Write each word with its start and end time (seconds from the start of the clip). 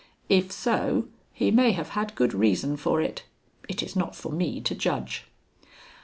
If 0.29 0.51
so, 0.51 1.09
he 1.31 1.51
may 1.51 1.73
have 1.73 1.89
had 1.89 2.15
good 2.15 2.33
reason 2.33 2.75
for 2.75 3.01
it 3.03 3.23
it 3.69 3.83
is 3.83 3.95
not 3.95 4.15
for 4.15 4.31
me 4.31 4.59
to 4.59 4.73
judge. 4.73 5.25